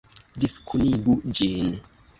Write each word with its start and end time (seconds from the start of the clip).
Diskunigu 0.43 1.19
ĝin! 1.41 1.75